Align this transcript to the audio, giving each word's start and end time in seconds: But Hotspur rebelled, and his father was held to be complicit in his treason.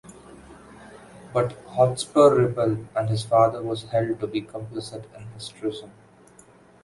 But 1.31 1.51
Hotspur 1.75 2.33
rebelled, 2.35 2.87
and 2.95 3.07
his 3.07 3.23
father 3.23 3.61
was 3.61 3.83
held 3.91 4.19
to 4.21 4.25
be 4.25 4.41
complicit 4.41 5.03
in 5.15 5.27
his 5.33 5.49
treason. 5.49 5.91